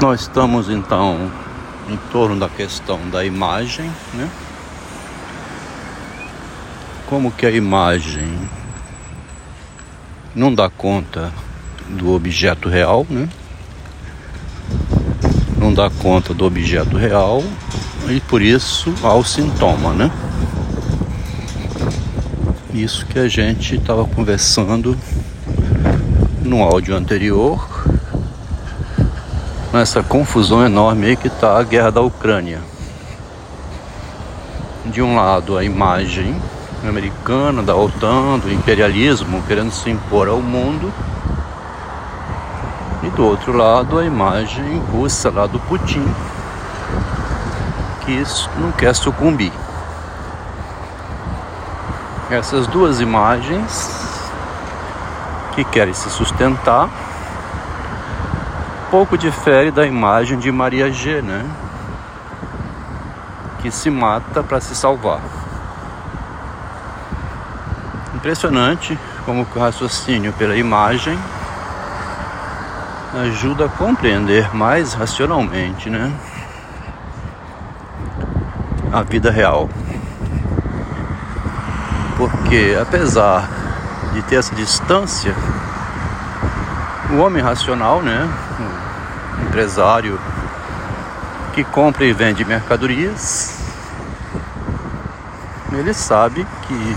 [0.00, 1.32] Nós estamos então
[1.88, 4.28] em torno da questão da imagem, né?
[7.06, 8.38] Como que a imagem
[10.34, 11.32] não dá conta
[11.88, 13.26] do objeto real, né?
[15.56, 17.42] Não dá conta do objeto real
[18.06, 20.10] e por isso há o sintoma, né?
[22.74, 24.94] Isso que a gente estava conversando
[26.42, 27.75] no áudio anterior
[29.76, 32.60] nessa confusão enorme aí que está a guerra da Ucrânia.
[34.86, 36.40] De um lado, a imagem
[36.86, 40.92] americana, da OTAN, do imperialismo querendo se impor ao mundo,
[43.02, 46.04] e do outro lado, a imagem russa lá do Putin,
[48.04, 48.22] que
[48.58, 49.52] não quer sucumbir.
[52.30, 54.20] Essas duas imagens
[55.54, 56.88] que querem se sustentar
[58.96, 61.44] pouco difere da imagem de Maria G, né?
[63.60, 65.20] Que se mata para se salvar.
[68.14, 71.18] Impressionante como o raciocínio pela imagem
[73.22, 76.10] ajuda a compreender mais racionalmente, né?
[78.90, 79.68] A vida real.
[82.16, 83.46] Porque apesar
[84.14, 85.34] de ter essa distância,
[87.10, 88.26] o homem racional, né,
[89.56, 90.20] empresário
[91.54, 93.58] que compra e vende mercadorias,
[95.72, 96.96] ele sabe que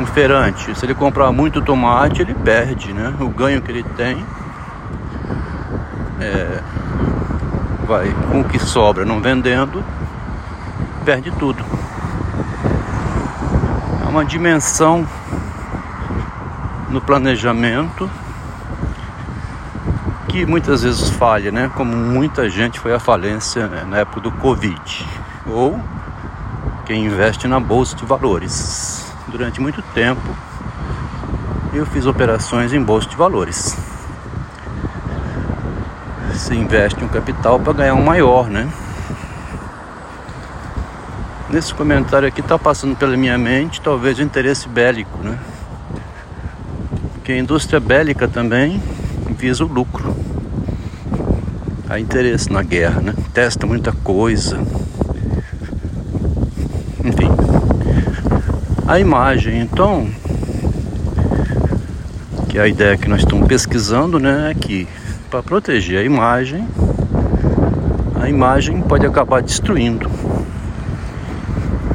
[0.00, 3.12] um feirante, se ele comprar muito tomate, ele perde, né?
[3.18, 4.24] O ganho que ele tem
[6.20, 6.60] é,
[7.84, 9.84] vai com o que sobra não vendendo,
[11.04, 11.64] perde tudo.
[14.04, 15.04] É uma dimensão
[16.88, 18.08] no planejamento
[20.30, 21.70] que muitas vezes falha, né?
[21.74, 25.06] Como muita gente foi à falência né, na época do Covid.
[25.44, 25.80] Ou
[26.86, 29.12] quem investe na bolsa de valores.
[29.26, 30.22] Durante muito tempo
[31.72, 33.76] eu fiz operações em bolsa de valores.
[36.34, 38.70] Se investe um capital para ganhar um maior, né?
[41.48, 45.36] Nesse comentário aqui está passando pela minha mente talvez o interesse bélico, né?
[47.14, 48.80] Porque a indústria bélica também
[49.40, 50.14] visa o lucro.
[51.88, 53.14] Há interesse na guerra, né?
[53.32, 54.58] Testa muita coisa.
[57.02, 57.30] Enfim.
[58.86, 60.06] A imagem, então,
[62.50, 64.86] que é a ideia que nós estamos pesquisando, né, é que
[65.30, 66.68] para proteger a imagem,
[68.20, 70.10] a imagem pode acabar destruindo.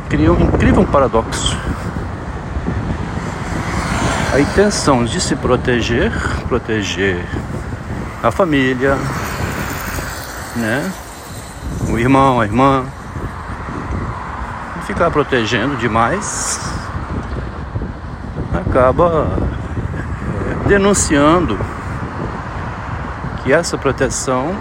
[0.10, 1.56] Cria um incrível paradoxo
[4.36, 6.12] a intenção de se proteger,
[6.50, 7.26] proteger
[8.22, 8.98] a família,
[10.58, 10.92] né?
[11.88, 12.84] O irmão, a irmã,
[14.86, 16.60] ficar protegendo demais
[18.54, 19.30] acaba
[20.50, 21.58] é, denunciando
[23.42, 24.54] que essa proteção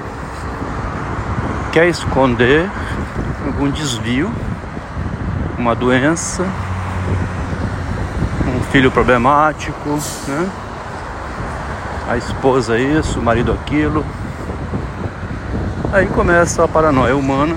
[1.72, 2.70] quer esconder
[3.44, 4.30] algum desvio,
[5.58, 6.46] uma doença,
[8.74, 9.88] filho problemático,
[10.26, 10.50] né?
[12.08, 14.04] A esposa isso, o marido aquilo.
[15.92, 17.54] Aí começa a paranoia humana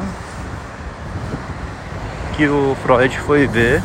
[2.35, 3.81] que o Freud foi ver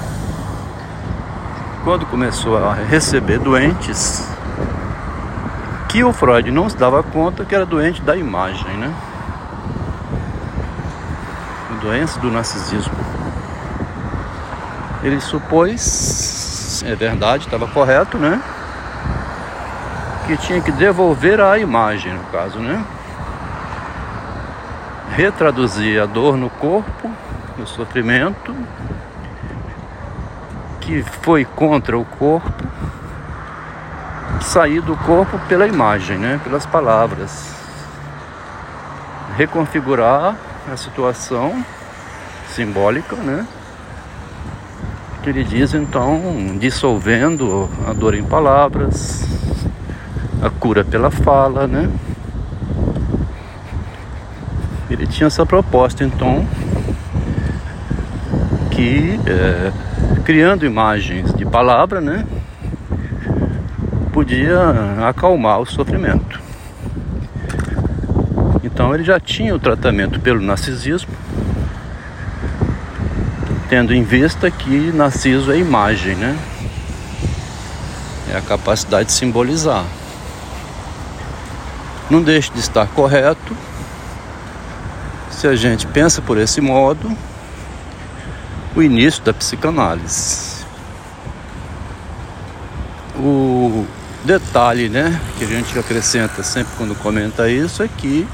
[1.85, 4.29] quando começou a receber doentes
[5.89, 8.95] que o Freud não se dava conta que era doente da imagem, né?
[11.81, 12.93] Doença do narcisismo.
[15.03, 16.42] Ele supôs
[16.85, 18.41] é verdade, estava correto, né?
[20.27, 22.85] Que tinha que devolver a imagem, no caso, né?
[25.11, 27.11] Retraduzir a dor no corpo,
[27.59, 28.55] o sofrimento,
[30.81, 32.65] que foi contra o corpo,
[34.41, 36.41] sair do corpo pela imagem, né?
[36.43, 37.53] Pelas palavras.
[39.37, 40.35] Reconfigurar
[40.71, 41.65] a situação
[42.49, 43.47] simbólica, né?
[45.23, 49.25] Que ele diz então dissolvendo a dor em palavras,
[50.43, 51.89] a cura pela fala, né?
[54.91, 56.45] Ele tinha essa proposta então
[58.73, 59.73] que é,
[60.25, 62.27] criando imagens de palavra, né?
[64.13, 66.41] Podia acalmar o sofrimento.
[68.65, 71.22] Então ele já tinha o tratamento pelo narcisismo
[73.73, 76.39] tendo em vista que Narciso é imagem, né?
[78.31, 79.87] É a capacidade de simbolizar.
[82.11, 83.57] não deixa de estar correto
[85.31, 87.17] se a gente pensa por esse modo
[88.77, 90.67] o início da psicanálise.
[93.17, 93.87] O
[94.23, 98.29] detalhe, né, que a gente acrescenta sempre quando comenta isso é que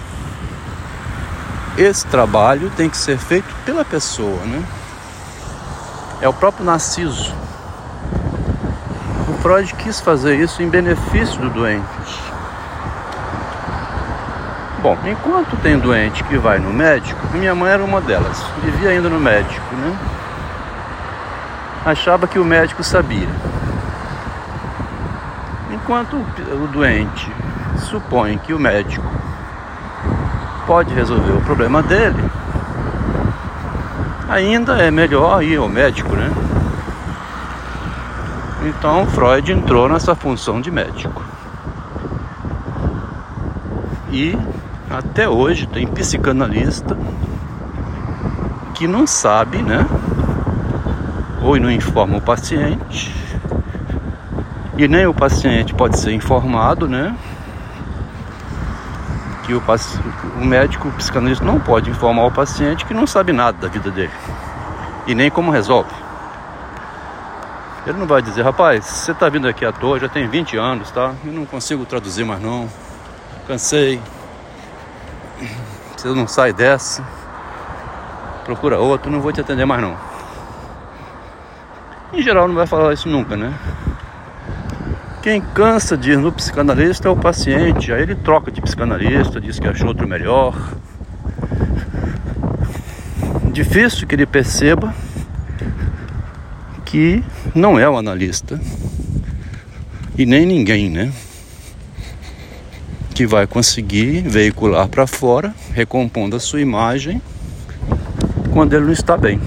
[1.76, 4.77] esse trabalho tem que ser feito pela pessoa, né?
[6.20, 7.32] É o próprio Narciso.
[9.28, 11.84] O Freud quis fazer isso em benefício do doente.
[14.82, 19.08] Bom, enquanto tem doente que vai no médico, minha mãe era uma delas, vivia ainda
[19.08, 19.96] no médico, né?
[21.84, 23.28] Achava que o médico sabia.
[25.72, 27.32] Enquanto o doente
[27.78, 29.06] supõe que o médico
[30.66, 32.22] pode resolver o problema dele,
[34.28, 36.30] ainda é melhor ir ao médico, né?
[38.64, 41.22] Então Freud entrou nessa função de médico.
[44.10, 44.36] E
[44.90, 46.96] até hoje tem psicanalista
[48.75, 49.86] que não sabe, né?
[51.42, 53.14] Ou não informa o paciente,
[54.78, 57.16] e nem o paciente pode ser informado, né?
[59.48, 59.62] Que o,
[60.36, 63.90] o médico o psicanalista não pode informar o paciente que não sabe nada da vida
[63.90, 64.12] dele
[65.06, 65.90] e nem como resolve.
[67.86, 70.90] Ele não vai dizer, rapaz, você está vindo aqui à toa, já tem 20 anos,
[70.90, 71.14] tá?
[71.24, 72.68] Eu não consigo traduzir mais não.
[73.46, 73.98] Cansei.
[75.96, 77.02] Você não sai dessa.
[78.44, 79.96] Procura outro, não vou te atender mais não.
[82.12, 83.58] Em geral não vai falar isso nunca, né?
[85.28, 87.92] Quem cansa de ir no psicanalista é o paciente.
[87.92, 90.56] Aí ele troca de psicanalista, diz que achou outro melhor.
[93.52, 94.94] Difícil que ele perceba
[96.86, 97.22] que
[97.54, 98.58] não é o analista
[100.16, 101.12] e nem ninguém, né?
[103.14, 107.20] Que vai conseguir veicular para fora, recompondo a sua imagem
[108.50, 109.38] quando ele não está bem.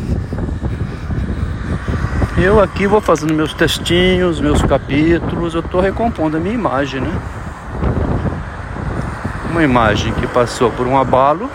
[2.44, 7.22] Eu aqui vou fazendo meus textinhos, meus capítulos, eu estou recompondo a minha imagem, né?
[9.52, 11.48] Uma imagem que passou por um abalo,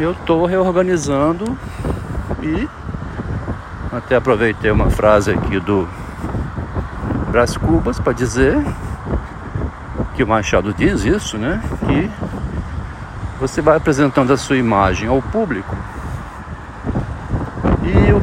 [0.00, 1.56] eu estou reorganizando
[2.42, 2.68] e
[3.92, 5.88] até aproveitei uma frase aqui do
[7.30, 8.58] Brás Cubas para dizer
[10.16, 11.62] que o Machado diz isso, né?
[11.86, 12.10] Que
[13.38, 15.76] você vai apresentando a sua imagem ao público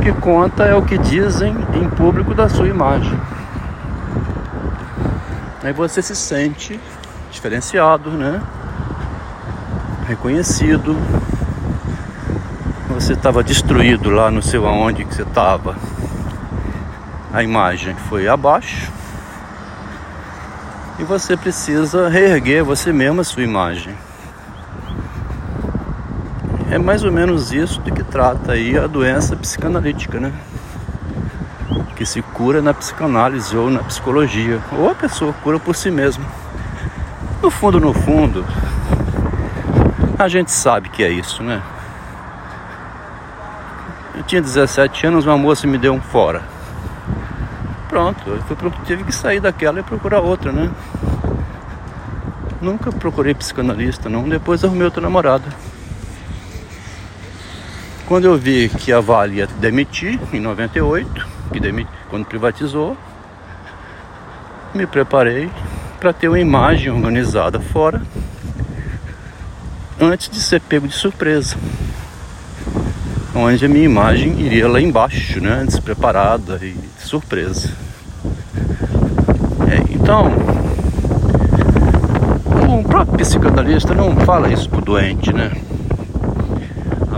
[0.03, 3.17] que conta é o que dizem em público da sua imagem.
[5.63, 6.77] Aí você se sente
[7.31, 8.41] diferenciado, né?
[10.05, 10.97] Reconhecido.
[12.89, 15.77] Você estava destruído lá no seu aonde que você estava.
[17.31, 18.91] A imagem foi abaixo.
[20.99, 23.95] E você precisa reerguer você mesmo a sua imagem.
[26.73, 30.33] É mais ou menos isso de que trata aí a doença psicanalítica, né?
[31.95, 36.25] Que se cura na psicanálise ou na psicologia, ou a pessoa cura por si mesma.
[37.43, 38.43] No fundo, no fundo,
[40.17, 41.61] a gente sabe que é isso, né?
[44.15, 46.41] Eu tinha 17 anos, uma moça me deu um fora.
[47.87, 50.71] Pronto, eu tive que sair daquela e procurar outra, né?
[52.59, 54.27] Nunca procurei psicanalista, não.
[54.27, 55.45] Depois arrumei outra namorada.
[58.07, 62.97] Quando eu vi que a Vale ia demitir em 98, que demit, quando privatizou,
[64.73, 65.49] me preparei
[65.99, 68.01] para ter uma imagem organizada fora
[69.99, 71.55] antes de ser pego de surpresa.
[73.33, 75.63] Onde a minha imagem iria lá embaixo, né?
[75.65, 77.71] Despreparada e de surpresa.
[79.71, 80.31] É, então,
[82.79, 85.51] o próprio psicanalista não fala isso pro doente, né?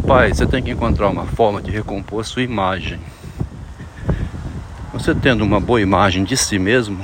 [0.07, 2.99] Rapaz, você tem que encontrar uma forma de recompor sua imagem.
[4.93, 7.03] Você tendo uma boa imagem de si mesmo,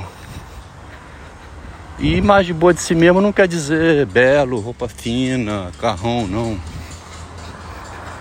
[1.98, 6.56] e imagem boa de si mesmo não quer dizer belo, roupa fina, carrão, não.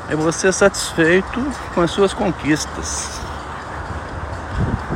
[0.09, 1.45] É você satisfeito
[1.75, 3.21] com as suas conquistas.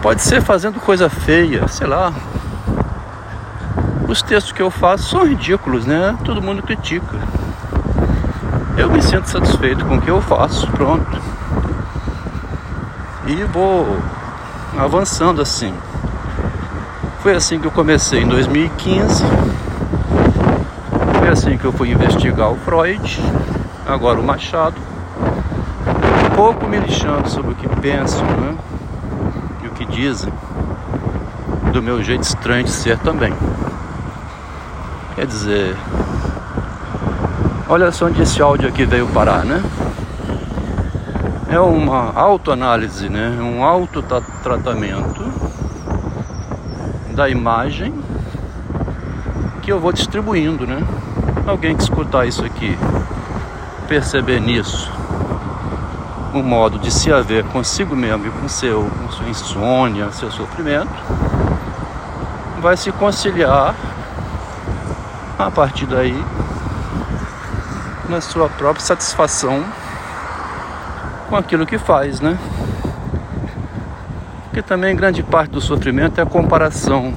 [0.01, 2.11] Pode ser fazendo coisa feia, sei lá.
[4.07, 6.17] Os textos que eu faço são ridículos, né?
[6.25, 7.44] Todo mundo critica.
[8.77, 11.21] Eu me sinto satisfeito com o que eu faço, pronto.
[13.25, 13.97] E vou
[14.77, 15.73] avançando assim.
[17.19, 19.23] Foi assim que eu comecei em 2015.
[21.19, 23.21] Foi assim que eu fui investigar o Freud,
[23.87, 24.75] agora o Machado.
[26.25, 28.55] Um pouco me lixando sobre o que pensam, né?
[29.63, 30.31] E o que dizem.
[31.71, 33.33] Do meu jeito estranho de ser também.
[35.15, 35.75] Quer dizer,
[37.67, 39.61] olha só onde esse áudio aqui veio parar, né?
[41.49, 43.37] É uma autoanálise, né?
[43.41, 45.23] Um autotratamento
[47.15, 47.93] da imagem
[49.61, 50.83] que eu vou distribuindo, né?
[51.47, 52.77] Alguém que escutar isso aqui,
[53.87, 54.91] perceber nisso
[56.33, 60.93] um modo de se haver consigo mesmo e com seu com sua insônia, seu sofrimento,
[62.61, 63.73] vai se conciliar
[65.39, 66.21] a partir daí
[68.09, 69.63] na sua própria satisfação
[71.29, 72.37] com aquilo que faz, né?
[74.45, 77.13] Porque também grande parte do sofrimento é a comparação.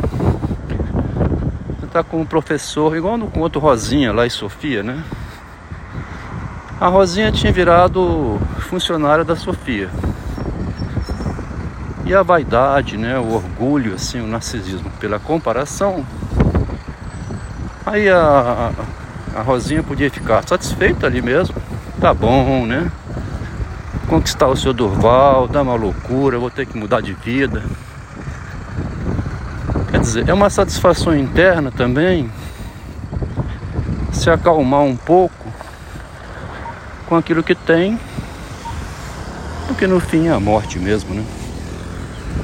[1.79, 5.05] Você está com um professor, igual no, com outro Rosinha lá em Sofia, né?
[6.81, 9.91] A Rosinha tinha virado funcionária da Sofia.
[12.05, 16.07] E a vaidade, né, o orgulho, assim, o narcisismo pela comparação.
[17.85, 18.71] Aí a,
[19.35, 21.55] a Rosinha podia ficar satisfeita ali mesmo.
[22.01, 22.91] Tá bom, né?
[24.09, 27.63] conquistar o seu Durval, dá uma loucura, vou ter que mudar de vida.
[29.91, 32.31] Quer dizer, é uma satisfação interna também
[34.11, 35.47] se acalmar um pouco
[37.07, 38.01] com aquilo que tem,
[39.67, 41.25] porque no fim é a morte mesmo, né?